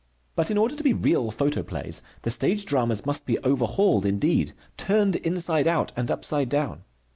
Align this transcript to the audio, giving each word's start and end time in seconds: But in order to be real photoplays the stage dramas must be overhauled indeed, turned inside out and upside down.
But 0.35 0.49
in 0.49 0.57
order 0.57 0.75
to 0.75 0.83
be 0.83 0.93
real 0.93 1.29
photoplays 1.29 2.01
the 2.23 2.31
stage 2.31 2.65
dramas 2.65 3.05
must 3.05 3.27
be 3.27 3.37
overhauled 3.43 4.03
indeed, 4.03 4.53
turned 4.75 5.17
inside 5.17 5.67
out 5.67 5.91
and 5.95 6.09
upside 6.09 6.49
down. 6.49 6.81